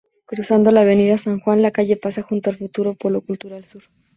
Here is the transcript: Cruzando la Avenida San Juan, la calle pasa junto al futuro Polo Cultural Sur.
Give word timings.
Cruzando 0.25 0.71
la 0.71 0.81
Avenida 0.81 1.19
San 1.19 1.39
Juan, 1.41 1.61
la 1.61 1.69
calle 1.69 1.95
pasa 1.95 2.23
junto 2.23 2.49
al 2.49 2.55
futuro 2.57 2.95
Polo 2.95 3.21
Cultural 3.21 3.63
Sur. 3.65 3.83